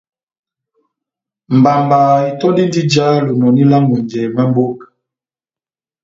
[1.57, 1.99] Mbamba
[2.31, 4.85] itöndindi ijá lonòni lá n'ŋwɛnjɛ mwa mboka.